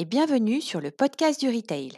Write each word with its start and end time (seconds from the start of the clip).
Et 0.00 0.06
bienvenue 0.06 0.62
sur 0.62 0.80
le 0.80 0.90
podcast 0.90 1.38
du 1.38 1.54
Retail. 1.54 1.92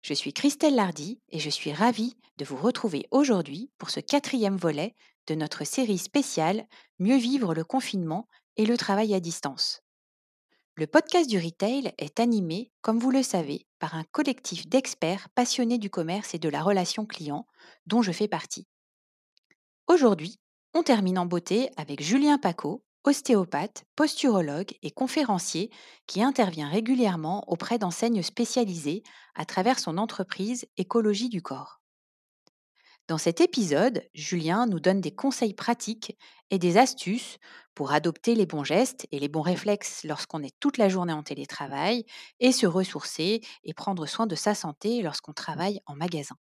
Je 0.00 0.14
suis 0.14 0.32
Christelle 0.32 0.76
Lardy 0.76 1.20
et 1.28 1.38
je 1.38 1.50
suis 1.50 1.74
ravie 1.74 2.16
de 2.38 2.44
vous 2.46 2.56
retrouver 2.56 3.06
aujourd'hui 3.10 3.70
pour 3.76 3.90
ce 3.90 4.00
quatrième 4.00 4.56
volet 4.56 4.94
de 5.26 5.34
notre 5.34 5.64
série 5.64 5.98
spéciale 5.98 6.66
Mieux 6.98 7.18
vivre 7.18 7.52
le 7.52 7.62
confinement 7.62 8.30
et 8.56 8.64
le 8.64 8.78
travail 8.78 9.14
à 9.14 9.20
distance. 9.20 9.82
Le 10.74 10.86
podcast 10.86 11.28
du 11.28 11.38
Retail 11.38 11.92
est 11.98 12.18
animé, 12.18 12.72
comme 12.80 12.98
vous 12.98 13.10
le 13.10 13.22
savez, 13.22 13.66
par 13.78 13.94
un 13.94 14.04
collectif 14.04 14.66
d'experts 14.66 15.28
passionnés 15.34 15.76
du 15.76 15.90
commerce 15.90 16.32
et 16.32 16.38
de 16.38 16.48
la 16.48 16.62
relation 16.62 17.04
client 17.04 17.46
dont 17.86 18.00
je 18.00 18.12
fais 18.12 18.26
partie. 18.26 18.66
Aujourd'hui, 19.86 20.40
on 20.72 20.82
termine 20.82 21.18
en 21.18 21.26
beauté 21.26 21.68
avec 21.76 22.02
Julien 22.02 22.38
Paco, 22.38 22.82
ostéopathe, 23.04 23.84
posturologue 23.96 24.72
et 24.82 24.90
conférencier 24.90 25.70
qui 26.06 26.22
intervient 26.22 26.68
régulièrement 26.68 27.44
auprès 27.48 27.78
d'enseignes 27.78 28.22
spécialisées 28.22 29.02
à 29.34 29.44
travers 29.44 29.78
son 29.78 29.98
entreprise 29.98 30.66
Écologie 30.76 31.28
du 31.28 31.42
corps. 31.42 31.80
Dans 33.06 33.18
cet 33.18 33.40
épisode, 33.40 34.02
Julien 34.14 34.66
nous 34.66 34.80
donne 34.80 35.00
des 35.00 35.14
conseils 35.14 35.52
pratiques 35.54 36.16
et 36.50 36.58
des 36.58 36.78
astuces 36.78 37.38
pour 37.74 37.92
adopter 37.92 38.34
les 38.34 38.46
bons 38.46 38.64
gestes 38.64 39.06
et 39.12 39.18
les 39.18 39.28
bons 39.28 39.42
réflexes 39.42 40.04
lorsqu'on 40.04 40.42
est 40.42 40.54
toute 40.60 40.78
la 40.78 40.88
journée 40.88 41.12
en 41.12 41.22
télétravail 41.22 42.04
et 42.40 42.52
se 42.52 42.66
ressourcer 42.66 43.42
et 43.64 43.74
prendre 43.74 44.06
soin 44.06 44.26
de 44.26 44.34
sa 44.34 44.54
santé 44.54 45.02
lorsqu'on 45.02 45.32
travaille 45.34 45.80
en 45.86 45.94
magasin. 45.96 46.36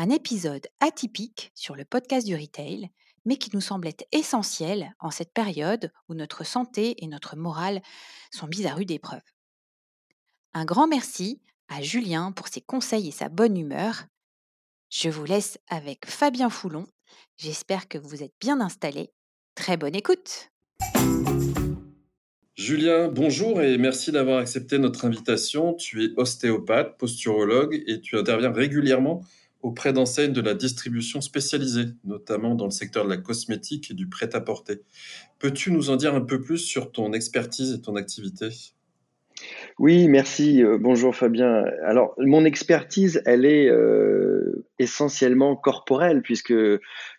Un 0.00 0.10
épisode 0.10 0.64
atypique 0.78 1.50
sur 1.56 1.74
le 1.74 1.84
podcast 1.84 2.24
du 2.24 2.36
retail 2.36 2.88
mais 3.24 3.36
qui 3.36 3.50
nous 3.52 3.60
semble 3.60 3.88
être 3.88 4.06
essentiel 4.12 4.94
en 5.00 5.10
cette 5.10 5.32
période 5.34 5.90
où 6.08 6.14
notre 6.14 6.46
santé 6.46 7.02
et 7.02 7.08
notre 7.08 7.34
morale 7.34 7.82
sont 8.30 8.46
mises 8.46 8.66
à 8.66 8.74
rude 8.74 8.92
épreuve. 8.92 9.24
Un 10.54 10.64
grand 10.64 10.86
merci 10.86 11.42
à 11.66 11.82
Julien 11.82 12.30
pour 12.30 12.46
ses 12.46 12.60
conseils 12.60 13.08
et 13.08 13.10
sa 13.10 13.28
bonne 13.28 13.56
humeur. 13.56 14.04
Je 14.88 15.10
vous 15.10 15.24
laisse 15.24 15.58
avec 15.66 16.06
Fabien 16.06 16.48
Foulon. 16.48 16.86
J'espère 17.36 17.88
que 17.88 17.98
vous 17.98 18.22
êtes 18.22 18.34
bien 18.40 18.60
installés. 18.60 19.10
Très 19.56 19.76
bonne 19.76 19.96
écoute. 19.96 20.52
Julien, 22.54 23.08
bonjour 23.08 23.60
et 23.60 23.78
merci 23.78 24.12
d'avoir 24.12 24.38
accepté 24.38 24.78
notre 24.78 25.04
invitation. 25.04 25.74
Tu 25.74 26.04
es 26.04 26.10
ostéopathe, 26.16 26.98
posturologue 26.98 27.82
et 27.88 28.00
tu 28.00 28.16
interviens 28.16 28.52
régulièrement 28.52 29.24
auprès 29.60 29.92
d'enseignes 29.92 30.32
de 30.32 30.40
la 30.40 30.54
distribution 30.54 31.20
spécialisée, 31.20 31.86
notamment 32.04 32.54
dans 32.54 32.66
le 32.66 32.70
secteur 32.70 33.04
de 33.04 33.10
la 33.10 33.16
cosmétique 33.16 33.90
et 33.90 33.94
du 33.94 34.08
prêt-à-porter. 34.08 34.82
Peux-tu 35.38 35.72
nous 35.72 35.90
en 35.90 35.96
dire 35.96 36.14
un 36.14 36.20
peu 36.20 36.40
plus 36.40 36.58
sur 36.58 36.92
ton 36.92 37.12
expertise 37.12 37.72
et 37.72 37.80
ton 37.80 37.96
activité? 37.96 38.48
Oui, 39.78 40.08
merci. 40.08 40.62
Euh, 40.62 40.78
bonjour 40.80 41.14
Fabien. 41.14 41.64
Alors, 41.84 42.14
mon 42.18 42.44
expertise, 42.44 43.22
elle 43.24 43.44
est 43.44 43.68
euh, 43.68 44.66
essentiellement 44.78 45.54
corporelle, 45.54 46.22
puisque, 46.22 46.54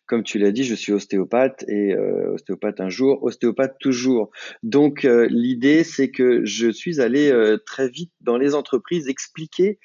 comme 0.05 0.23
tu 0.23 0.39
l'as 0.39 0.51
dit, 0.51 0.63
je 0.63 0.75
suis 0.75 0.91
ostéopathe 0.91 1.63
et 1.69 1.93
euh, 1.93 2.33
ostéopathe 2.33 2.81
un 2.81 2.89
jour, 2.89 3.23
ostéopathe 3.23 3.77
toujours. 3.79 4.31
Donc, 4.63 5.07
l'idée, 5.29 5.83
c'est 5.83 6.11
que 6.11 6.43
je 6.45 6.69
suis 6.69 6.99
allé 6.99 7.33
très 7.65 7.89
vite 7.89 8.11
dans 8.21 8.37
les 8.37 8.55
entreprises 8.55 9.07
expliquer 9.07 9.79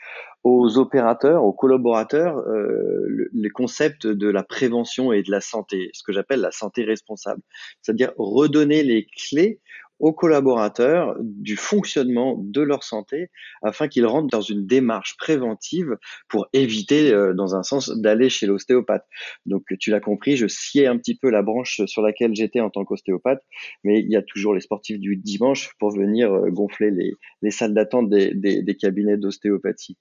aux 0.45 0.77
opérateurs, 0.77 1.43
aux 1.43 1.55
collaborateurs, 1.55 2.37
euh, 2.37 3.29
les 3.33 3.49
concepts 3.49 4.07
de 4.07 4.29
la 4.29 4.43
prévention 4.43 5.11
et 5.11 5.23
de 5.23 5.31
la 5.31 5.41
santé, 5.41 5.91
ce 5.95 6.03
que 6.03 6.13
j'appelle 6.13 6.41
la 6.41 6.51
santé 6.51 6.85
responsable, 6.85 7.41
c'est-à-dire 7.81 8.13
redonner 8.19 8.83
les 8.83 9.07
clés 9.07 9.61
aux 10.01 10.13
collaborateurs 10.13 11.17
du 11.21 11.57
fonctionnement 11.57 12.37
de 12.39 12.61
leur 12.61 12.83
santé 12.83 13.31
afin 13.63 13.89
qu'ils 13.89 14.05
rentrent 14.05 14.29
dans 14.29 14.43
une 14.43 14.67
démarche 14.67 15.17
préventive 15.17 15.97
pour 16.29 16.47
éviter, 16.53 17.13
euh, 17.13 17.33
dans 17.33 17.55
un 17.55 17.63
sens, 17.63 17.89
d'aller 17.89 18.29
chez 18.29 18.47
l'ostéopathe. 18.47 19.07
Donc, 19.47 19.63
tu 19.81 19.91
l'as 19.91 20.01
compris, 20.01 20.37
je 20.37 20.47
sciais 20.47 20.87
un 20.87 20.99
petit 20.99 21.17
peu 21.17 21.31
la 21.31 21.43
branche 21.43 21.81
sur 21.87 22.03
laquelle 22.03 22.35
j'étais 22.35 22.61
en 22.61 22.69
tant 22.69 22.85
qu'ostéopathe, 22.85 23.43
mais 23.83 24.01
il 24.01 24.11
y 24.11 24.17
a 24.17 24.23
toujours 24.23 24.53
les 24.53 24.61
sportifs 24.61 24.99
du 24.99 25.17
dimanche 25.17 25.71
pour 25.79 25.91
venir 25.91 26.35
euh, 26.35 26.51
gonfler 26.51 26.91
les, 26.91 27.13
les 27.41 27.51
salles 27.51 27.73
d'attente 27.73 28.11
des, 28.11 28.35
des, 28.35 28.63
des 28.63 28.77
cabinets 28.77 29.17
d'ostéopathie. 29.17 29.97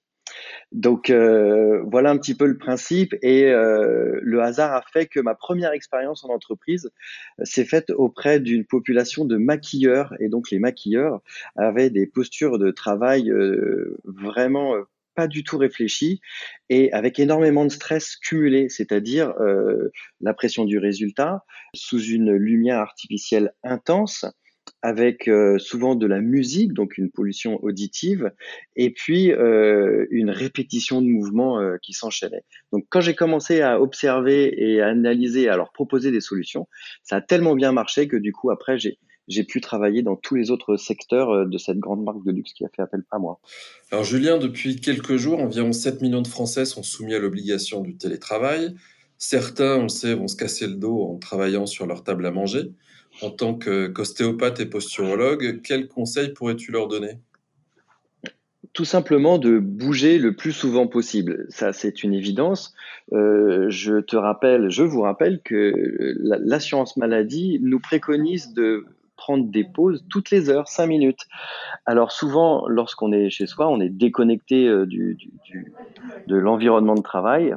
Donc 0.72 1.10
euh, 1.10 1.82
voilà 1.84 2.10
un 2.10 2.18
petit 2.18 2.34
peu 2.34 2.46
le 2.46 2.58
principe 2.58 3.14
et 3.22 3.44
euh, 3.44 4.18
le 4.22 4.42
hasard 4.42 4.72
a 4.72 4.82
fait 4.92 5.06
que 5.06 5.20
ma 5.20 5.34
première 5.34 5.72
expérience 5.72 6.24
en 6.24 6.28
entreprise 6.28 6.90
euh, 7.40 7.44
s'est 7.44 7.64
faite 7.64 7.90
auprès 7.90 8.40
d'une 8.40 8.64
population 8.64 9.24
de 9.24 9.36
maquilleurs 9.36 10.14
et 10.20 10.28
donc 10.28 10.50
les 10.50 10.58
maquilleurs 10.58 11.20
avaient 11.56 11.90
des 11.90 12.06
postures 12.06 12.58
de 12.58 12.70
travail 12.70 13.30
vraiment 14.04 14.74
pas 15.14 15.28
du 15.28 15.44
tout 15.44 15.58
réfléchies 15.58 16.20
et 16.68 16.92
avec 16.92 17.20
énormément 17.20 17.64
de 17.64 17.70
stress 17.70 18.16
cumulé, 18.16 18.68
c'est-à-dire 18.68 19.32
la 20.20 20.34
pression 20.34 20.64
du 20.64 20.78
résultat 20.78 21.44
sous 21.74 22.02
une 22.02 22.32
lumière 22.32 22.78
artificielle 22.78 23.52
intense 23.62 24.24
avec 24.84 25.28
euh, 25.28 25.58
souvent 25.58 25.94
de 25.94 26.06
la 26.06 26.20
musique, 26.20 26.74
donc 26.74 26.98
une 26.98 27.10
pollution 27.10 27.58
auditive, 27.64 28.30
et 28.76 28.90
puis 28.90 29.32
euh, 29.32 30.04
une 30.10 30.28
répétition 30.28 31.00
de 31.00 31.06
mouvements 31.06 31.58
euh, 31.58 31.78
qui 31.80 31.94
s'enchaînaient. 31.94 32.44
Donc 32.70 32.84
quand 32.90 33.00
j'ai 33.00 33.14
commencé 33.14 33.62
à 33.62 33.80
observer 33.80 34.52
et 34.54 34.82
à 34.82 34.88
analyser, 34.88 35.48
à 35.48 35.56
leur 35.56 35.72
proposer 35.72 36.10
des 36.10 36.20
solutions, 36.20 36.68
ça 37.02 37.16
a 37.16 37.20
tellement 37.22 37.54
bien 37.54 37.72
marché 37.72 38.08
que 38.08 38.16
du 38.18 38.32
coup 38.32 38.50
après 38.50 38.78
j'ai 38.78 38.98
j'ai 39.26 39.42
pu 39.42 39.62
travailler 39.62 40.02
dans 40.02 40.16
tous 40.16 40.34
les 40.34 40.50
autres 40.50 40.76
secteurs 40.76 41.46
de 41.46 41.56
cette 41.56 41.78
grande 41.78 42.04
marque 42.04 42.22
de 42.26 42.30
luxe 42.30 42.52
qui 42.52 42.62
a 42.62 42.68
fait 42.68 42.82
appel 42.82 43.00
à 43.10 43.18
moi. 43.18 43.40
Alors 43.90 44.04
Julien, 44.04 44.36
depuis 44.36 44.76
quelques 44.76 45.16
jours, 45.16 45.40
environ 45.40 45.72
7 45.72 46.02
millions 46.02 46.20
de 46.20 46.28
Français 46.28 46.66
sont 46.66 46.82
soumis 46.82 47.14
à 47.14 47.18
l'obligation 47.18 47.80
du 47.80 47.96
télétravail. 47.96 48.74
Certains, 49.16 49.78
on 49.78 49.84
le 49.84 49.88
sait, 49.88 50.12
vont 50.12 50.28
se 50.28 50.36
casser 50.36 50.66
le 50.66 50.74
dos 50.74 51.04
en 51.04 51.16
travaillant 51.16 51.64
sur 51.64 51.86
leur 51.86 52.04
table 52.04 52.26
à 52.26 52.32
manger 52.32 52.74
en 53.24 53.30
tant 53.30 53.54
qu'ostéopathe 53.54 54.60
et 54.60 54.66
posturologue, 54.66 55.62
quels 55.62 55.88
conseils 55.88 56.32
pourrais-tu 56.32 56.72
leur 56.72 56.88
donner? 56.88 57.18
Tout 58.72 58.84
simplement 58.84 59.38
de 59.38 59.58
bouger 59.58 60.18
le 60.18 60.34
plus 60.34 60.52
souvent 60.52 60.86
possible. 60.86 61.46
Ça, 61.48 61.72
c'est 61.72 62.02
une 62.02 62.12
évidence. 62.12 62.74
Euh, 63.12 63.66
je 63.70 64.00
te 64.00 64.16
rappelle, 64.16 64.68
je 64.70 64.82
vous 64.82 65.02
rappelle 65.02 65.40
que 65.42 65.72
l'assurance 66.18 66.96
maladie 66.96 67.60
nous 67.62 67.78
préconise 67.78 68.52
de 68.52 68.84
prendre 69.16 69.48
des 69.48 69.64
pauses 69.64 70.04
toutes 70.10 70.30
les 70.30 70.50
heures, 70.50 70.68
cinq 70.68 70.88
minutes. 70.88 71.22
Alors 71.86 72.10
souvent, 72.10 72.66
lorsqu'on 72.66 73.12
est 73.12 73.30
chez 73.30 73.46
soi, 73.46 73.68
on 73.68 73.80
est 73.80 73.88
déconnecté 73.90 74.66
euh, 74.66 74.86
de 74.86 76.36
l'environnement 76.36 76.96
de 76.96 77.02
travail 77.02 77.54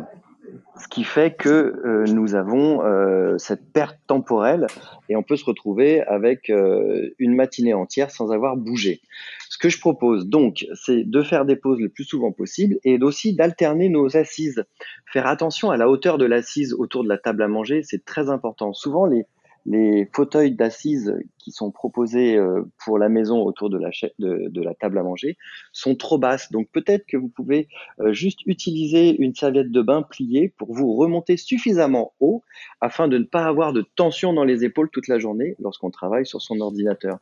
ce 0.79 0.87
qui 0.87 1.03
fait 1.03 1.35
que 1.35 1.49
euh, 1.49 2.05
nous 2.07 2.35
avons 2.35 2.83
euh, 2.83 3.37
cette 3.37 3.71
perte 3.71 3.97
temporelle 4.07 4.67
et 5.09 5.15
on 5.15 5.23
peut 5.23 5.35
se 5.35 5.45
retrouver 5.45 6.01
avec 6.01 6.49
euh, 6.49 7.09
une 7.19 7.35
matinée 7.35 7.73
entière 7.73 8.11
sans 8.11 8.31
avoir 8.31 8.57
bougé. 8.57 9.01
Ce 9.49 9.57
que 9.57 9.69
je 9.69 9.79
propose 9.79 10.27
donc, 10.27 10.65
c'est 10.73 11.03
de 11.03 11.21
faire 11.21 11.45
des 11.45 11.55
pauses 11.55 11.79
le 11.79 11.89
plus 11.89 12.03
souvent 12.03 12.31
possible 12.31 12.77
et 12.83 13.01
aussi 13.01 13.33
d'alterner 13.33 13.89
nos 13.89 14.17
assises. 14.17 14.63
Faire 15.11 15.27
attention 15.27 15.71
à 15.71 15.77
la 15.77 15.89
hauteur 15.89 16.17
de 16.17 16.25
l'assise 16.25 16.73
autour 16.73 17.03
de 17.03 17.09
la 17.09 17.17
table 17.17 17.41
à 17.41 17.47
manger, 17.47 17.81
c'est 17.83 18.05
très 18.05 18.29
important. 18.29 18.73
Souvent, 18.73 19.05
les, 19.05 19.25
les 19.67 20.09
fauteuils 20.13 20.53
d'assises 20.53 21.13
qui 21.37 21.51
sont 21.51 21.71
proposés 21.71 22.37
euh, 22.37 22.63
pour 22.83 22.97
la 22.97 23.09
maison 23.09 23.41
autour 23.41 23.69
de 23.69 23.77
la, 23.77 24.73
table 24.75 24.97
à 24.97 25.03
manger 25.03 25.37
sont 25.73 25.95
trop 25.95 26.17
basses. 26.17 26.51
Donc 26.51 26.69
peut-être 26.71 27.05
que 27.05 27.17
vous 27.17 27.27
pouvez 27.27 27.67
euh, 27.99 28.13
juste 28.13 28.39
utiliser 28.45 29.15
une 29.21 29.35
serviette 29.35 29.69
de 29.69 29.81
bain 29.81 30.03
pliée 30.03 30.53
pour 30.57 30.73
vous 30.73 30.95
remonter 30.95 31.35
suffisamment 31.35 32.13
haut 32.21 32.43
afin 32.79 33.09
de 33.09 33.17
ne 33.17 33.25
pas 33.25 33.43
avoir 33.43 33.73
de 33.73 33.85
tension 33.95 34.31
dans 34.31 34.45
les 34.45 34.63
épaules 34.63 34.89
toute 34.89 35.09
la 35.09 35.19
journée 35.19 35.55
lorsqu'on 35.59 35.91
travaille 35.91 36.25
sur 36.25 36.41
son 36.41 36.61
ordinateur. 36.61 37.19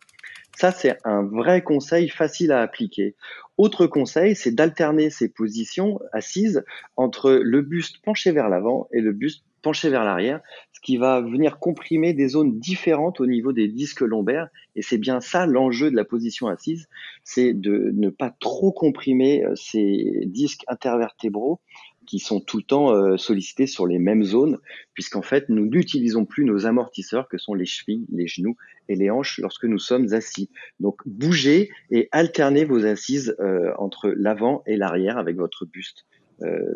Ça, 0.58 0.72
c'est 0.72 0.98
un 1.04 1.24
vrai 1.24 1.62
conseil 1.64 2.08
facile 2.10 2.52
à 2.52 2.62
appliquer. 2.62 3.16
Autre 3.58 3.88
conseil, 3.88 4.36
c'est 4.36 4.56
d'alterner 4.56 5.10
ces 5.10 5.30
positions 5.30 6.00
assises 6.14 6.64
entre 6.96 7.32
le 7.32 7.62
buste 7.62 7.98
penché 8.04 8.32
vers 8.32 8.50
l'avant 8.50 8.88
et 8.92 9.02
le 9.02 9.12
buste 9.12 9.44
penché 9.62 9.90
vers 9.90 10.04
l'arrière, 10.04 10.42
ce 10.74 10.80
qui 10.80 10.98
va 10.98 11.22
venir 11.22 11.58
comprimer 11.58 12.14
des 12.14 12.28
zones 12.28 12.60
différentes 12.60 13.20
au 13.20 13.26
niveau 13.26 13.52
des 13.52 13.68
disques 13.68 14.02
lombaires. 14.02 14.48
Et 14.76 14.84
c'est 14.84 15.00
bien 15.00 15.22
ça 15.22 15.48
l'enjeu 15.48 15.90
de 15.90 15.96
la 15.96 16.06
position 16.06 16.48
assise, 16.48 16.88
c'est 17.24 17.54
de 17.54 17.92
ne 17.96 18.10
pas 18.10 18.30
trop 18.40 18.72
comprimer 18.72 19.44
euh, 19.44 19.56
ces 19.56 20.22
disques 20.28 20.64
intervertébraux 20.68 21.62
qui 22.06 22.20
sont 22.20 22.40
tout 22.40 22.58
le 22.58 22.64
temps 22.64 22.94
euh, 22.94 23.18
sollicités 23.18 23.68
sur 23.68 23.88
les 23.88 24.00
mêmes 24.00 24.24
zones, 24.24 24.60
puisqu'en 24.94 25.22
fait, 25.22 25.50
nous 25.50 25.66
n'utilisons 25.66 26.26
plus 26.26 26.46
nos 26.46 26.66
amortisseurs 26.66 27.28
que 27.28 27.38
sont 27.38 27.54
les 27.54 27.66
chevilles, 27.66 28.06
les 28.12 28.28
genoux 28.28 28.56
et 28.88 28.96
les 28.96 29.10
hanches 29.10 29.40
lorsque 29.40 29.66
nous 29.66 29.80
sommes 29.80 30.14
assis. 30.14 30.50
Donc, 30.80 31.02
bougez 31.06 31.72
et 31.92 32.08
alternez 32.12 32.66
vos 32.66 32.86
assises 32.86 33.36
euh, 33.40 33.72
entre 33.78 34.14
l'avant 34.16 34.64
et 34.66 34.78
l'arrière 34.78 35.18
avec 35.18 35.36
votre 35.38 35.66
buste 35.66 36.06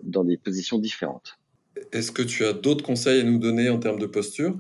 dans 0.04 0.24
des 0.24 0.38
positions 0.38 0.80
différentes. 0.80 1.38
Est-ce 1.92 2.14
que 2.14 2.22
tu 2.22 2.46
as 2.46 2.54
d'autres 2.54 2.84
conseils 2.84 3.20
à 3.20 3.24
nous 3.24 3.40
donner 3.40 3.70
en 3.70 3.78
termes 3.78 4.00
de 4.00 4.06
posture? 4.06 4.56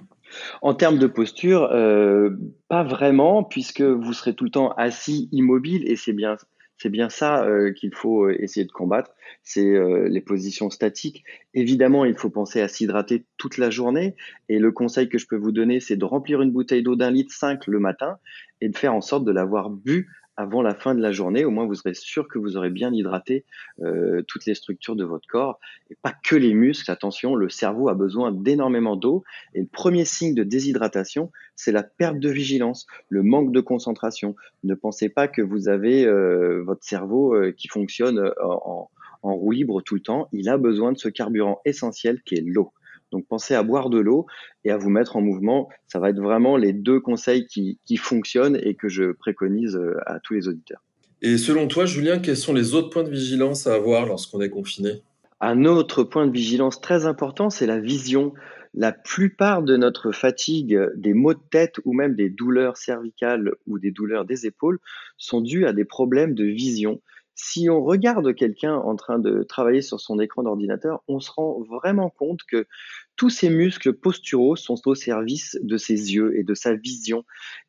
En 0.61 0.73
termes 0.73 0.99
de 0.99 1.07
posture, 1.07 1.69
euh, 1.71 2.31
pas 2.67 2.83
vraiment, 2.83 3.43
puisque 3.43 3.81
vous 3.81 4.13
serez 4.13 4.33
tout 4.35 4.43
le 4.43 4.51
temps 4.51 4.71
assis, 4.73 5.29
immobile, 5.31 5.89
et 5.89 5.95
c'est 5.95 6.13
bien, 6.13 6.37
c'est 6.81 6.89
bien 6.89 7.09
ça 7.09 7.43
euh, 7.45 7.71
qu'il 7.71 7.93
faut 7.93 8.25
euh, 8.25 8.41
essayer 8.41 8.65
de 8.65 8.71
combattre, 8.71 9.11
c'est 9.43 9.79
les 10.09 10.21
positions 10.21 10.69
statiques. 10.69 11.23
Évidemment, 11.53 12.05
il 12.05 12.15
faut 12.15 12.29
penser 12.29 12.61
à 12.61 12.67
s'hydrater 12.67 13.25
toute 13.37 13.57
la 13.57 13.69
journée, 13.69 14.15
et 14.47 14.59
le 14.59 14.71
conseil 14.71 15.09
que 15.09 15.17
je 15.17 15.27
peux 15.27 15.35
vous 15.35 15.51
donner, 15.51 15.79
c'est 15.79 15.95
de 15.95 16.05
remplir 16.05 16.41
une 16.41 16.51
bouteille 16.51 16.83
d'eau 16.83 16.95
d'un 16.95 17.11
litre 17.11 17.33
5 17.33 17.67
le 17.67 17.79
matin 17.79 18.19
et 18.61 18.69
de 18.69 18.77
faire 18.77 18.93
en 18.93 19.01
sorte 19.01 19.25
de 19.25 19.31
l'avoir 19.31 19.69
bu 19.69 20.09
avant 20.39 20.61
la 20.61 20.73
fin 20.73 20.95
de 20.95 21.01
la 21.01 21.11
journée. 21.11 21.43
Au 21.43 21.51
moins, 21.51 21.65
vous 21.65 21.75
serez 21.75 21.93
sûr 21.93 22.29
que 22.29 22.39
vous 22.39 22.55
aurez 22.55 22.69
bien 22.69 22.93
hydraté 22.93 23.43
euh, 23.81 24.21
toutes 24.25 24.45
les 24.45 24.55
structures 24.55 24.95
de 24.95 25.03
votre 25.03 25.27
corps 25.27 25.59
et 25.91 25.97
pas 26.01 26.13
que 26.23 26.37
les 26.37 26.53
muscles. 26.53 26.89
Attention, 26.89 27.35
le 27.35 27.49
cerveau 27.49 27.89
a 27.89 27.93
besoin 27.93 28.31
d'énormément 28.31 28.95
d'eau 28.95 29.25
et 29.53 29.59
le 29.59 29.67
premier 29.67 30.05
signe 30.05 30.33
de 30.33 30.43
déshydratation, 30.43 31.29
c'est 31.57 31.73
la 31.73 31.83
perte 31.83 32.19
de 32.19 32.29
vigilance, 32.29 32.87
le 33.09 33.21
manque 33.21 33.51
de 33.51 33.59
concentration. 33.59 34.37
Ne 34.63 34.75
pensez 34.75 35.09
pas 35.09 35.27
que 35.27 35.41
vous 35.41 35.67
avez 35.67 36.05
euh, 36.05 36.63
votre 36.63 36.85
cerveau 36.85 37.35
euh, 37.35 37.51
qui 37.51 37.67
fonctionne 37.67 38.31
en, 38.41 38.89
en 39.23 39.35
roue 39.35 39.51
libre 39.51 39.81
tout 39.81 39.95
le 39.95 40.01
temps. 40.01 40.29
Il 40.31 40.47
a 40.47 40.57
besoin 40.57 40.93
de 40.93 40.97
ce 40.97 41.09
carburant 41.09 41.59
essentiel 41.65 42.21
qui 42.23 42.35
est 42.35 42.43
l'eau. 42.45 42.71
Donc 43.11 43.25
pensez 43.27 43.55
à 43.55 43.63
boire 43.63 43.89
de 43.89 43.99
l'eau 43.99 44.27
et 44.63 44.71
à 44.71 44.77
vous 44.77 44.89
mettre 44.89 45.15
en 45.15 45.21
mouvement. 45.21 45.69
Ça 45.87 45.99
va 45.99 46.09
être 46.09 46.19
vraiment 46.19 46.57
les 46.57 46.73
deux 46.73 46.99
conseils 46.99 47.45
qui, 47.45 47.77
fonctionnent 47.97 48.57
et 48.61 48.75
que 48.75 48.89
je 48.89 49.11
préconise 49.11 49.75
euh, 49.75 49.97
à 50.05 50.19
tous 50.19 50.33
les 50.33 50.47
auditeurs. 50.47 50.81
Et 51.21 51.37
selon 51.37 51.67
toi, 51.67 51.85
Julien, 51.85 52.19
quels 52.19 52.37
sont 52.37 52.53
les 52.53 52.73
autres 52.75 52.89
points 52.89 53.03
de 53.03 53.09
vigilance 53.09 53.67
à 53.67 53.73
avoir 53.73 54.05
lorsqu'on 54.05 54.39
est 54.41 54.49
confiné? 54.49 55.01
Un 55.41 55.65
autre 55.65 56.03
point 56.03 56.27
de 56.27 56.31
vigilance 56.31 56.81
très 56.81 57.05
important, 57.05 57.49
c'est 57.49 57.65
la 57.65 57.79
vision. 57.79 58.33
La 58.73 58.91
plupart 58.91 59.63
de 59.63 59.75
notre 59.77 60.11
fatigue, 60.11 60.79
des 60.95 61.13
maux 61.13 61.33
de 61.33 61.39
tête 61.49 61.75
ou 61.85 61.93
même 61.93 62.15
des 62.15 62.29
douleurs 62.29 62.77
cervicales 62.77 63.53
ou 63.67 63.79
des 63.79 63.91
douleurs 63.91 64.25
des 64.25 64.45
épaules 64.45 64.79
sont 65.17 65.41
dues 65.41 65.65
à 65.65 65.73
des 65.73 65.85
problèmes 65.85 66.35
de 66.35 66.45
vision. 66.45 67.01
Si 67.41 67.69
on 67.69 67.81
regarde 67.81 68.35
quelqu'un 68.35 68.75
en 68.75 68.97
train 68.97 69.17
de 69.17 69.43
travailler 69.43 69.81
sur 69.81 70.01
son 70.01 70.19
écran 70.19 70.43
d'ordinateur, 70.43 71.01
on 71.07 71.21
se 71.21 71.31
rend 71.31 71.61
vraiment 71.61 72.09
compte 72.09 72.43
que 72.43 72.67
tous 73.15 73.29
ces 73.29 73.49
muscles 73.49 73.93
posturaux 73.93 74.57
sont 74.57 74.75
au 74.87 74.93
service 74.93 75.57
de 75.61 75.77
ses 75.77 76.13
yeux 76.13 76.37
et 76.37 76.43
de 76.43 76.53
sa 76.53 76.73
vision. 76.75 77.23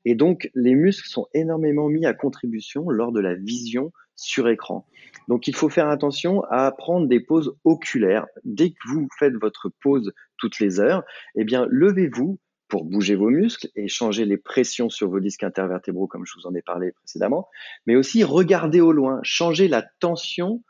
Et 0.04 0.16
donc, 0.16 0.50
les 0.56 0.74
muscles 0.74 1.08
sont 1.08 1.28
énormément 1.34 1.88
mis 1.88 2.04
à 2.04 2.14
contribution 2.14 2.90
lors 2.90 3.12
de 3.12 3.20
la 3.20 3.36
vision 3.36 3.92
sur 4.16 4.48
écran. 4.48 4.88
Donc, 5.28 5.46
il 5.46 5.54
faut 5.54 5.68
faire 5.68 5.88
attention 5.88 6.42
à 6.50 6.72
prendre 6.72 7.06
des 7.06 7.20
pauses 7.20 7.54
oculaires. 7.62 8.26
Dès 8.42 8.70
que 8.70 8.88
vous 8.88 9.06
faites 9.20 9.34
votre 9.34 9.70
pause 9.80 10.12
toutes 10.36 10.58
les 10.58 10.80
heures, 10.80 11.04
eh 11.36 11.44
bien, 11.44 11.68
levez-vous, 11.70 12.40
pour 12.70 12.84
bouger 12.84 13.16
vos 13.16 13.28
muscles 13.28 13.68
et 13.76 13.88
changer 13.88 14.24
les 14.24 14.38
pressions 14.38 14.88
sur 14.88 15.10
vos 15.10 15.20
disques 15.20 15.42
intervertébraux, 15.42 16.06
comme 16.06 16.24
je 16.24 16.32
vous 16.36 16.46
en 16.46 16.54
ai 16.54 16.62
parlé 16.62 16.92
précédemment, 16.92 17.48
mais 17.86 17.96
aussi 17.96 18.24
regarder 18.24 18.80
au 18.80 18.92
loin, 18.92 19.20
changer 19.22 19.68
la 19.68 19.82
tension 19.82 20.62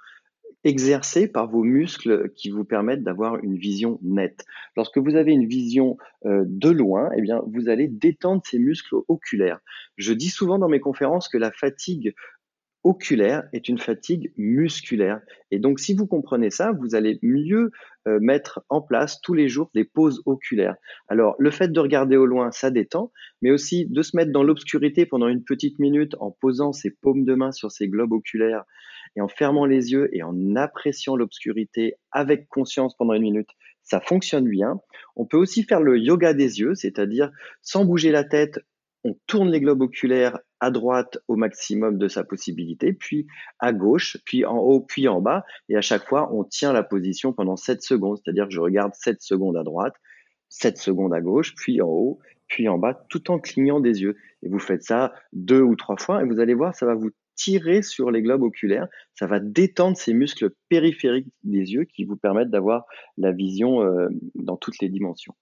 exercée 0.65 1.27
par 1.27 1.49
vos 1.49 1.63
muscles 1.63 2.31
qui 2.35 2.51
vous 2.51 2.65
permettent 2.65 3.03
d'avoir 3.03 3.37
une 3.43 3.57
vision 3.57 3.99
nette. 4.03 4.45
Lorsque 4.77 4.99
vous 4.99 5.17
avez 5.17 5.33
une 5.33 5.47
vision 5.47 5.97
euh, 6.27 6.45
de 6.47 6.69
loin, 6.69 7.11
eh 7.17 7.23
bien, 7.23 7.43
vous 7.47 7.69
allez 7.69 7.89
détendre 7.89 8.43
ces 8.45 8.59
muscles 8.59 8.97
oculaires. 9.09 9.61
Je 9.97 10.13
dis 10.13 10.29
souvent 10.29 10.59
dans 10.59 10.69
mes 10.69 10.81
conférences 10.81 11.29
que 11.29 11.39
la 11.39 11.51
fatigue 11.51 12.15
oculaire 12.83 13.45
est 13.53 13.69
une 13.69 13.79
fatigue 13.79 14.33
musculaire. 14.37 15.21
Et 15.51 15.59
donc, 15.59 15.79
si 15.81 15.95
vous 15.95 16.07
comprenez 16.07 16.51
ça, 16.51 16.73
vous 16.73 16.95
allez 16.95 17.19
mieux 17.23 17.71
euh, 18.09 18.19
mettre 18.21 18.65
en 18.69 18.81
place 18.81 19.21
tous 19.21 19.35
les 19.35 19.49
jours 19.49 19.71
des 19.75 19.85
pauses 19.85 20.23
oculaires. 20.25 20.77
Alors, 21.09 21.37
le 21.39 21.51
fait 21.51 21.69
de 21.69 21.81
regarder 21.81 22.17
au 22.17 22.27
loin, 22.27 22.51
ça 22.51 22.71
détend, 22.71 23.13
mais 23.43 23.51
aussi 23.51 23.87
de 23.87 24.03
se 24.03 24.17
mettre 24.17 24.33
dans 24.33 24.43
l'obscurité 24.43 25.07
pendant 25.07 25.29
une 25.29 25.45
petite 25.45 25.79
minute 25.79 26.15
en 26.21 26.31
posant 26.31 26.73
ses 26.73 26.91
paumes 26.91 27.25
de 27.25 27.35
main 27.35 27.53
sur 27.53 27.71
ses 27.71 27.89
globes 27.89 28.13
oculaires 28.13 28.65
et 29.17 29.21
en 29.21 29.29
fermant 29.29 29.67
les 29.67 29.93
yeux 29.93 30.09
et 30.13 30.23
en 30.23 30.57
appréciant 30.57 31.17
l'obscurité 31.17 31.95
avec 32.13 32.49
conscience 32.49 32.97
pendant 32.97 33.15
une 33.15 33.23
minute, 33.23 33.49
ça 33.83 34.01
fonctionne 34.01 34.49
bien. 34.49 34.81
On 35.17 35.27
peut 35.27 35.37
aussi 35.37 35.65
faire 35.65 35.81
le 35.81 35.99
yoga 35.99 36.33
des 36.33 36.61
yeux, 36.61 36.75
c'est-à-dire 36.75 37.31
sans 37.61 37.85
bouger 37.85 38.13
la 38.13 38.25
tête, 38.25 38.61
on 39.05 39.17
tourne 39.27 39.51
les 39.51 39.61
globes 39.61 39.83
oculaires 39.83 40.39
à 40.61 40.71
droite 40.71 41.19
au 41.29 41.37
maximum 41.37 41.99
de 41.99 42.09
sa 42.09 42.25
possibilité, 42.25 42.93
puis 42.93 43.27
à 43.59 43.73
gauche, 43.73 44.19
puis 44.25 44.45
en 44.45 44.59
haut, 44.59 44.81
puis 44.81 45.09
en 45.09 45.21
bas. 45.21 45.45
Et 45.69 45.77
à 45.77 45.81
chaque 45.81 46.07
fois, 46.07 46.33
on 46.33 46.45
tient 46.45 46.73
la 46.73 46.83
position 46.83 47.33
pendant 47.33 47.57
7 47.57 47.83
secondes. 47.83 48.19
C'est-à-dire 48.23 48.47
que 48.47 48.53
je 48.53 48.61
regarde 48.61 48.93
7 48.95 49.23
secondes 49.23 49.57
à 49.57 49.63
droite, 49.63 49.95
7 50.49 50.77
secondes 50.77 51.15
à 51.15 51.21
gauche, 51.21 51.55
puis 51.55 51.81
en 51.81 51.89
haut, 51.89 52.19
puis 52.47 52.69
en 52.69 52.79
bas, 52.79 53.07
tout 53.09 53.31
en 53.31 53.39
clignant 53.39 53.81
des 53.81 54.03
yeux. 54.03 54.17
Et 54.43 54.49
vous 54.49 54.59
faites 54.59 54.83
ça 54.83 55.15
deux 55.33 55.63
ou 55.63 55.77
trois 55.77 55.97
fois 55.97 56.23
et 56.23 56.27
vous 56.27 56.41
allez 56.41 56.55
voir, 56.55 56.75
ça 56.75 56.85
va 56.85 56.95
vous 56.95 57.11
tirer 57.37 57.81
sur 57.81 58.11
les 58.11 58.21
globes 58.21 58.43
oculaires. 58.43 58.89
Ça 59.15 59.27
va 59.27 59.41
détendre 59.41 59.97
ces 59.97 60.13
muscles 60.13 60.51
périphériques 60.69 61.29
des 61.43 61.73
yeux 61.73 61.85
qui 61.85 62.05
vous 62.05 62.17
permettent 62.17 62.51
d'avoir 62.51 62.85
la 63.17 63.33
vision 63.33 63.83
euh, 63.83 64.09
dans 64.35 64.57
toutes 64.57 64.79
les 64.81 64.91
dimensions. 64.91 65.35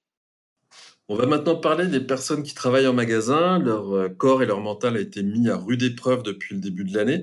On 1.10 1.14
va 1.14 1.24
maintenant 1.24 1.56
parler 1.56 1.86
des 1.86 2.00
personnes 2.00 2.42
qui 2.42 2.54
travaillent 2.54 2.86
en 2.86 2.92
magasin. 2.92 3.58
Leur 3.58 3.92
euh, 3.94 4.08
corps 4.10 4.42
et 4.42 4.46
leur 4.46 4.60
mental 4.60 4.94
a 4.94 5.00
été 5.00 5.22
mis 5.22 5.48
à 5.48 5.56
rude 5.56 5.82
épreuve 5.82 6.22
depuis 6.22 6.54
le 6.54 6.60
début 6.60 6.84
de 6.84 6.94
l'année. 6.94 7.22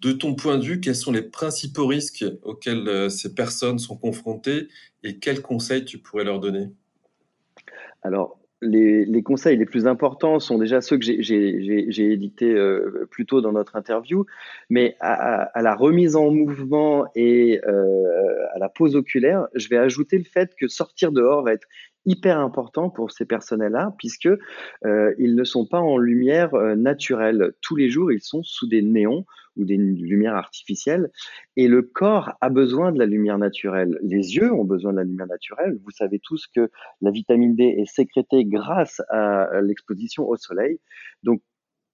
De 0.00 0.12
ton 0.12 0.34
point 0.34 0.58
de 0.58 0.62
vue, 0.62 0.78
quels 0.78 0.94
sont 0.94 1.10
les 1.10 1.22
principaux 1.22 1.86
risques 1.86 2.26
auxquels 2.42 2.86
euh, 2.86 3.08
ces 3.08 3.34
personnes 3.34 3.78
sont 3.78 3.96
confrontées 3.96 4.68
et 5.02 5.18
quels 5.18 5.40
conseils 5.40 5.86
tu 5.86 5.96
pourrais 5.96 6.24
leur 6.24 6.38
donner? 6.38 6.68
Alors, 8.02 8.38
les, 8.60 9.22
conseils 9.22 9.56
les 9.56 9.64
plus 9.64 9.86
importants 9.86 10.38
sont 10.38 10.58
déjà 10.58 10.82
ceux 10.82 10.98
que 10.98 11.04
j'ai 11.04 12.12
édités 12.12 12.52
euh, 12.52 13.06
plus 13.10 13.24
tôt 13.24 13.40
dans 13.40 13.52
notre 13.52 13.76
interview, 13.76 14.26
mais 14.68 14.96
à, 15.00 15.62
la 15.62 15.74
remise 15.74 16.14
en 16.16 16.30
mouvement 16.30 17.06
et 17.14 17.60
à 17.62 18.58
la 18.58 18.68
pose 18.68 18.96
oculaire, 18.96 19.48
je 19.54 19.68
vais 19.68 19.76
ajouter 19.76 20.16
le 20.16 20.24
fait 20.24 20.54
que 20.58 20.68
sortir 20.68 21.12
dehors 21.12 21.42
va 21.42 21.52
être 21.52 21.66
hyper 22.06 22.38
important 22.38 22.90
pour 22.90 23.10
ces 23.10 23.24
personnels-là, 23.24 23.94
puisque 23.98 24.28
euh, 24.84 25.14
ils 25.18 25.34
ne 25.34 25.44
sont 25.44 25.66
pas 25.66 25.80
en 25.80 25.98
lumière 25.98 26.54
euh, 26.54 26.74
naturelle. 26.74 27.52
Tous 27.60 27.76
les 27.76 27.88
jours, 27.90 28.12
ils 28.12 28.20
sont 28.20 28.42
sous 28.42 28.68
des 28.68 28.82
néons 28.82 29.24
ou 29.56 29.64
des 29.64 29.76
lumières 29.76 30.34
artificielles, 30.34 31.10
et 31.56 31.68
le 31.68 31.82
corps 31.82 32.32
a 32.40 32.50
besoin 32.50 32.90
de 32.90 32.98
la 32.98 33.06
lumière 33.06 33.38
naturelle. 33.38 33.96
Les 34.02 34.34
yeux 34.34 34.52
ont 34.52 34.64
besoin 34.64 34.92
de 34.92 34.96
la 34.96 35.04
lumière 35.04 35.28
naturelle. 35.28 35.78
Vous 35.84 35.92
savez 35.92 36.18
tous 36.18 36.48
que 36.48 36.70
la 37.00 37.12
vitamine 37.12 37.54
D 37.54 37.62
est 37.62 37.86
sécrétée 37.86 38.44
grâce 38.44 39.00
à 39.10 39.60
l'exposition 39.62 40.28
au 40.28 40.36
soleil. 40.36 40.80
Donc, 41.22 41.40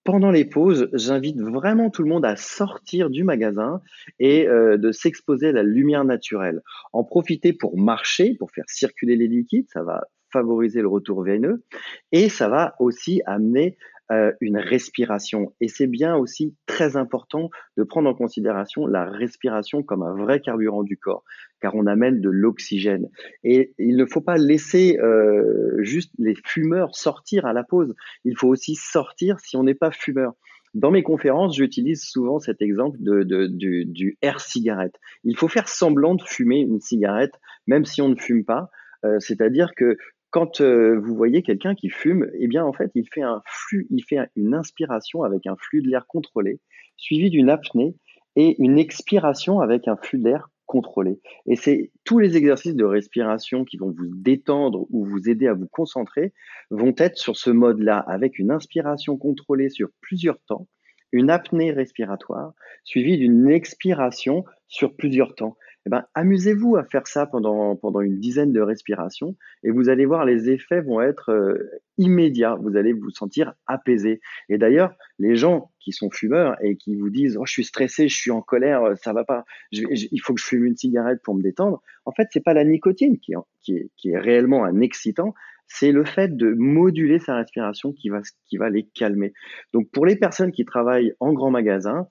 pendant 0.04 0.30
les 0.30 0.44
pauses, 0.44 0.88
j'invite 0.92 1.40
vraiment 1.40 1.90
tout 1.90 2.02
le 2.02 2.08
monde 2.08 2.24
à 2.24 2.36
sortir 2.36 3.10
du 3.10 3.24
magasin 3.24 3.80
et 4.18 4.48
euh, 4.48 4.76
de 4.76 4.92
s'exposer 4.92 5.48
à 5.48 5.52
la 5.52 5.62
lumière 5.62 6.04
naturelle. 6.04 6.62
En 6.92 7.04
profiter 7.04 7.52
pour 7.52 7.78
marcher, 7.78 8.34
pour 8.38 8.50
faire 8.50 8.68
circuler 8.68 9.16
les 9.16 9.28
liquides, 9.28 9.68
ça 9.68 9.82
va 9.82 10.04
favoriser 10.32 10.80
le 10.80 10.88
retour 10.88 11.22
veineux 11.22 11.64
et 12.12 12.28
ça 12.28 12.48
va 12.48 12.74
aussi 12.78 13.20
amener 13.26 13.76
euh, 14.12 14.32
une 14.40 14.58
respiration. 14.58 15.54
Et 15.60 15.68
c'est 15.68 15.86
bien 15.86 16.16
aussi 16.16 16.56
très 16.66 16.96
important 16.96 17.50
de 17.76 17.84
prendre 17.84 18.10
en 18.10 18.14
considération 18.14 18.86
la 18.86 19.04
respiration 19.04 19.82
comme 19.82 20.02
un 20.02 20.14
vrai 20.14 20.40
carburant 20.40 20.82
du 20.82 20.96
corps, 20.96 21.22
car 21.60 21.74
on 21.74 21.86
amène 21.86 22.20
de 22.20 22.28
l'oxygène. 22.28 23.08
Et 23.44 23.72
il 23.78 23.96
ne 23.96 24.04
faut 24.06 24.20
pas 24.20 24.36
laisser 24.36 24.98
euh, 24.98 25.76
juste 25.78 26.12
les 26.18 26.34
fumeurs 26.44 26.96
sortir 26.96 27.46
à 27.46 27.52
la 27.52 27.62
pause. 27.62 27.94
Il 28.24 28.36
faut 28.36 28.48
aussi 28.48 28.74
sortir 28.74 29.38
si 29.40 29.56
on 29.56 29.62
n'est 29.62 29.74
pas 29.74 29.90
fumeur. 29.92 30.32
Dans 30.74 30.90
mes 30.90 31.02
conférences, 31.02 31.56
j'utilise 31.56 32.02
souvent 32.02 32.38
cet 32.38 32.62
exemple 32.62 32.96
de, 33.00 33.46
du, 33.46 33.84
du 33.86 34.18
air 34.22 34.40
cigarette. 34.40 34.94
Il 35.24 35.36
faut 35.36 35.48
faire 35.48 35.68
semblant 35.68 36.14
de 36.14 36.22
fumer 36.22 36.60
une 36.60 36.80
cigarette, 36.80 37.34
même 37.66 37.84
si 37.84 38.02
on 38.02 38.08
ne 38.08 38.16
fume 38.16 38.44
pas. 38.44 38.70
Euh, 39.04 39.18
c'est-à-dire 39.18 39.72
que 39.76 39.96
quand 40.30 40.60
euh, 40.60 40.98
vous 40.98 41.14
voyez 41.14 41.42
quelqu'un 41.42 41.74
qui 41.74 41.90
fume, 41.90 42.30
eh 42.38 42.46
bien 42.46 42.64
en 42.64 42.72
fait, 42.72 42.90
il 42.94 43.06
fait 43.12 43.22
un 43.22 43.42
flux, 43.46 43.86
il 43.90 44.02
fait 44.04 44.18
une 44.36 44.54
inspiration 44.54 45.22
avec 45.22 45.46
un 45.46 45.56
flux 45.56 45.82
de 45.82 45.88
l'air 45.88 46.06
contrôlé, 46.06 46.60
suivi 46.96 47.30
d'une 47.30 47.50
apnée 47.50 47.94
et 48.36 48.60
une 48.62 48.78
expiration 48.78 49.60
avec 49.60 49.88
un 49.88 49.96
flux 49.96 50.18
d'air 50.18 50.48
contrôlé. 50.66 51.18
Et 51.46 51.56
c'est 51.56 51.90
tous 52.04 52.20
les 52.20 52.36
exercices 52.36 52.76
de 52.76 52.84
respiration 52.84 53.64
qui 53.64 53.76
vont 53.76 53.90
vous 53.90 54.06
détendre 54.06 54.86
ou 54.90 55.04
vous 55.04 55.28
aider 55.28 55.48
à 55.48 55.54
vous 55.54 55.66
concentrer 55.66 56.32
vont 56.70 56.94
être 56.96 57.16
sur 57.16 57.36
ce 57.36 57.50
mode-là, 57.50 57.98
avec 57.98 58.38
une 58.38 58.52
inspiration 58.52 59.16
contrôlée 59.16 59.68
sur 59.68 59.88
plusieurs 60.00 60.38
temps, 60.46 60.68
une 61.10 61.28
apnée 61.28 61.72
respiratoire, 61.72 62.52
suivie 62.84 63.18
d'une 63.18 63.50
expiration 63.50 64.44
sur 64.68 64.94
plusieurs 64.94 65.34
temps 65.34 65.56
eh 65.86 65.90
ben, 65.90 66.04
amusez-vous 66.14 66.76
à 66.76 66.84
faire 66.84 67.06
ça 67.06 67.26
pendant, 67.26 67.74
pendant 67.74 68.00
une 68.00 68.18
dizaine 68.18 68.52
de 68.52 68.60
respirations 68.60 69.36
et 69.62 69.70
vous 69.70 69.88
allez 69.88 70.04
voir, 70.04 70.24
les 70.24 70.50
effets 70.50 70.82
vont 70.82 71.00
être 71.00 71.30
euh, 71.30 71.70
immédiats. 71.96 72.56
Vous 72.60 72.76
allez 72.76 72.92
vous 72.92 73.10
sentir 73.10 73.54
apaisé. 73.66 74.20
Et 74.48 74.58
d'ailleurs, 74.58 74.94
les 75.18 75.36
gens 75.36 75.70
qui 75.78 75.92
sont 75.92 76.10
fumeurs 76.10 76.56
et 76.62 76.76
qui 76.76 76.96
vous 76.96 77.08
disent 77.08 77.38
oh, 77.38 77.46
je 77.46 77.52
suis 77.52 77.64
stressé, 77.64 78.08
je 78.08 78.16
suis 78.16 78.30
en 78.30 78.42
colère, 78.42 78.82
ça 79.02 79.12
va 79.12 79.24
pas, 79.24 79.44
il 79.72 80.20
faut 80.22 80.34
que 80.34 80.40
je 80.40 80.46
fume 80.46 80.66
une 80.66 80.76
cigarette 80.76 81.20
pour 81.24 81.34
me 81.34 81.42
détendre. 81.42 81.82
En 82.04 82.12
fait, 82.12 82.28
c'est 82.30 82.44
pas 82.44 82.54
la 82.54 82.64
nicotine 82.64 83.18
qui, 83.18 83.32
qui, 83.60 83.76
est, 83.76 83.90
qui 83.96 84.10
est 84.10 84.18
réellement 84.18 84.64
un 84.64 84.80
excitant, 84.80 85.34
c'est 85.66 85.92
le 85.92 86.04
fait 86.04 86.36
de 86.36 86.52
moduler 86.52 87.20
sa 87.20 87.36
respiration 87.36 87.92
qui 87.92 88.08
va, 88.08 88.20
qui 88.46 88.56
va 88.56 88.68
les 88.68 88.84
calmer. 88.84 89.32
Donc 89.72 89.88
pour 89.90 90.04
les 90.04 90.16
personnes 90.16 90.52
qui 90.52 90.64
travaillent 90.64 91.14
en 91.20 91.32
grand 91.32 91.50
magasin, 91.50 92.08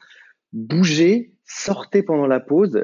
bougez, 0.54 1.34
sortez 1.46 2.02
pendant 2.02 2.26
la 2.26 2.40
pause, 2.40 2.84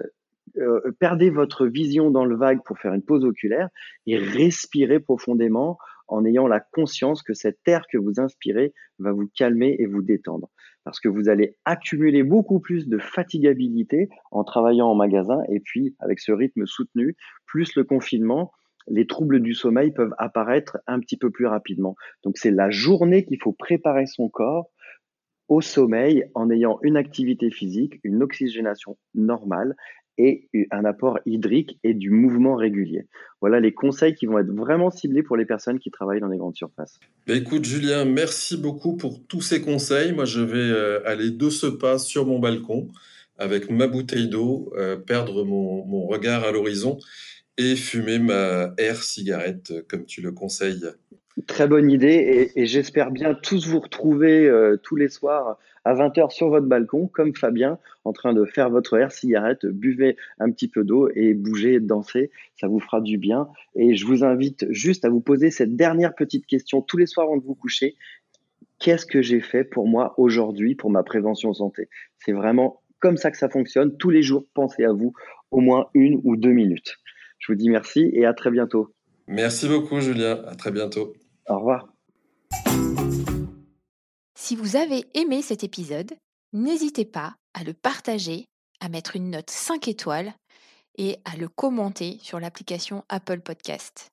euh, 0.57 0.79
perdez 0.99 1.29
votre 1.29 1.65
vision 1.67 2.11
dans 2.11 2.25
le 2.25 2.35
vague 2.35 2.63
pour 2.63 2.77
faire 2.77 2.93
une 2.93 3.03
pause 3.03 3.25
oculaire 3.25 3.69
et 4.05 4.17
respirez 4.17 4.99
profondément 4.99 5.77
en 6.07 6.25
ayant 6.25 6.47
la 6.47 6.59
conscience 6.59 7.23
que 7.23 7.33
cet 7.33 7.59
air 7.67 7.85
que 7.91 7.97
vous 7.97 8.19
inspirez 8.19 8.73
va 8.99 9.11
vous 9.11 9.29
calmer 9.35 9.75
et 9.79 9.85
vous 9.85 10.01
détendre. 10.01 10.49
Parce 10.83 10.99
que 10.99 11.09
vous 11.09 11.29
allez 11.29 11.57
accumuler 11.65 12.23
beaucoup 12.23 12.59
plus 12.59 12.87
de 12.87 12.99
fatigabilité 12.99 14.09
en 14.31 14.43
travaillant 14.43 14.87
en 14.87 14.95
magasin 14.95 15.39
et 15.49 15.59
puis 15.59 15.95
avec 15.99 16.19
ce 16.19 16.31
rythme 16.31 16.65
soutenu, 16.65 17.15
plus 17.47 17.75
le 17.75 17.83
confinement, 17.83 18.51
les 18.87 19.07
troubles 19.07 19.41
du 19.41 19.55
sommeil 19.55 19.91
peuvent 19.91 20.13
apparaître 20.19 20.77
un 20.85 20.99
petit 20.99 21.17
peu 21.17 21.31
plus 21.31 21.47
rapidement. 21.47 21.95
Donc 22.23 22.37
c'est 22.37 22.51
la 22.51 22.69
journée 22.69 23.25
qu'il 23.25 23.41
faut 23.41 23.53
préparer 23.53 24.05
son 24.05 24.29
corps 24.29 24.69
au 25.47 25.61
sommeil 25.61 26.25
en 26.33 26.49
ayant 26.49 26.79
une 26.81 26.97
activité 26.97 27.51
physique, 27.51 27.99
une 28.03 28.23
oxygénation 28.23 28.97
normale 29.13 29.75
et 30.17 30.47
un 30.71 30.85
apport 30.85 31.19
hydrique 31.25 31.79
et 31.83 31.93
du 31.93 32.09
mouvement 32.09 32.55
régulier. 32.55 33.07
Voilà 33.41 33.59
les 33.59 33.73
conseils 33.73 34.15
qui 34.15 34.25
vont 34.25 34.39
être 34.39 34.51
vraiment 34.51 34.89
ciblés 34.89 35.23
pour 35.23 35.37
les 35.37 35.45
personnes 35.45 35.79
qui 35.79 35.91
travaillent 35.91 36.19
dans 36.19 36.27
les 36.27 36.37
grandes 36.37 36.55
surfaces. 36.55 36.99
Bah, 37.27 37.35
écoute 37.35 37.65
Julien, 37.65 38.05
merci 38.05 38.57
beaucoup 38.57 38.95
pour 38.95 39.25
tous 39.27 39.41
ces 39.41 39.61
conseils. 39.61 40.13
Moi, 40.13 40.25
je 40.25 40.41
vais 40.41 40.57
euh, 40.57 41.05
aller 41.05 41.31
de 41.31 41.49
ce 41.49 41.67
pas 41.67 41.97
sur 41.99 42.25
mon 42.25 42.39
balcon 42.39 42.87
avec 43.37 43.69
ma 43.69 43.87
bouteille 43.87 44.29
d'eau, 44.29 44.71
euh, 44.77 44.95
perdre 44.95 45.43
mon, 45.43 45.85
mon 45.85 46.07
regard 46.07 46.43
à 46.45 46.51
l'horizon 46.51 46.97
et 47.57 47.75
fumer 47.75 48.19
ma 48.19 48.73
air 48.77 49.03
cigarette 49.03 49.73
comme 49.87 50.05
tu 50.05 50.21
le 50.21 50.31
conseilles. 50.31 50.85
Très 51.47 51.67
bonne 51.67 51.91
idée 51.91 52.51
et, 52.55 52.65
j'espère 52.65 53.11
bien 53.11 53.33
tous 53.33 53.67
vous 53.67 53.81
retrouver 53.81 54.47
euh, 54.47 54.77
tous 54.81 54.95
les 54.95 55.09
soirs 55.09 55.59
à 55.83 55.93
20h 55.93 56.31
sur 56.31 56.47
votre 56.47 56.65
balcon 56.65 57.07
comme 57.07 57.35
Fabien 57.35 57.77
en 58.05 58.13
train 58.13 58.33
de 58.33 58.45
faire 58.45 58.69
votre 58.69 58.97
air 58.97 59.11
cigarette, 59.11 59.65
buvez 59.65 60.15
un 60.39 60.49
petit 60.49 60.69
peu 60.69 60.85
d'eau 60.85 61.09
et 61.13 61.33
bougez, 61.33 61.81
dansez, 61.81 62.31
ça 62.59 62.67
vous 62.67 62.79
fera 62.79 63.01
du 63.01 63.17
bien. 63.17 63.49
Et 63.75 63.95
je 63.95 64.05
vous 64.05 64.23
invite 64.23 64.65
juste 64.69 65.03
à 65.03 65.09
vous 65.09 65.19
poser 65.19 65.51
cette 65.51 65.75
dernière 65.75 66.15
petite 66.15 66.45
question 66.45 66.81
tous 66.81 66.95
les 66.95 67.05
soirs 67.05 67.27
avant 67.27 67.37
de 67.37 67.43
vous 67.43 67.55
coucher. 67.55 67.95
Qu'est-ce 68.79 69.05
que 69.05 69.21
j'ai 69.21 69.41
fait 69.41 69.65
pour 69.65 69.87
moi 69.87 70.13
aujourd'hui 70.17 70.75
pour 70.75 70.89
ma 70.89 71.03
prévention 71.03 71.53
santé? 71.53 71.89
C'est 72.17 72.33
vraiment 72.33 72.81
comme 72.99 73.17
ça 73.17 73.29
que 73.29 73.37
ça 73.37 73.49
fonctionne. 73.49 73.97
Tous 73.97 74.09
les 74.09 74.21
jours, 74.21 74.45
pensez 74.53 74.85
à 74.85 74.93
vous 74.93 75.13
au 75.51 75.59
moins 75.59 75.87
une 75.93 76.21
ou 76.23 76.37
deux 76.37 76.53
minutes. 76.53 76.95
Je 77.39 77.51
vous 77.51 77.57
dis 77.57 77.69
merci 77.69 78.09
et 78.13 78.25
à 78.25 78.33
très 78.33 78.51
bientôt. 78.51 78.93
Merci 79.27 79.67
beaucoup 79.67 79.99
Julien, 79.99 80.41
à 80.47 80.55
très 80.55 80.71
bientôt. 80.71 81.13
Au 81.47 81.57
revoir. 81.57 81.87
Si 84.35 84.55
vous 84.55 84.75
avez 84.75 85.05
aimé 85.13 85.41
cet 85.41 85.63
épisode, 85.63 86.13
n'hésitez 86.53 87.05
pas 87.05 87.35
à 87.53 87.63
le 87.63 87.73
partager, 87.73 88.45
à 88.79 88.89
mettre 88.89 89.15
une 89.15 89.31
note 89.31 89.49
5 89.49 89.87
étoiles 89.87 90.33
et 90.97 91.17
à 91.25 91.35
le 91.35 91.47
commenter 91.47 92.19
sur 92.21 92.39
l'application 92.39 93.03
Apple 93.09 93.41
Podcast. 93.41 94.11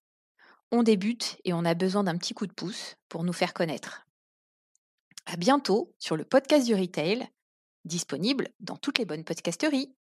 On 0.70 0.82
débute 0.82 1.38
et 1.44 1.52
on 1.52 1.64
a 1.64 1.74
besoin 1.74 2.04
d'un 2.04 2.16
petit 2.16 2.34
coup 2.34 2.46
de 2.46 2.52
pouce 2.52 2.96
pour 3.08 3.24
nous 3.24 3.32
faire 3.32 3.52
connaître. 3.52 4.06
À 5.26 5.36
bientôt 5.36 5.94
sur 5.98 6.16
le 6.16 6.24
podcast 6.24 6.66
du 6.66 6.74
retail, 6.74 7.28
disponible 7.84 8.48
dans 8.60 8.76
toutes 8.76 8.98
les 8.98 9.04
bonnes 9.04 9.24
podcasteries. 9.24 9.94